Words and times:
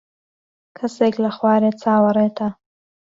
کەسێک 0.77 1.15
لە 1.23 1.31
خوارێ 1.37 1.71
چاوەڕێتە. 1.81 2.47